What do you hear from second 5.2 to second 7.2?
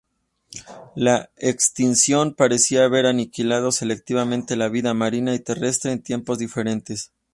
y terrestre en tiempos diferentes.